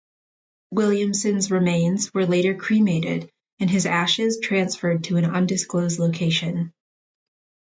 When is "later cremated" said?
2.25-3.29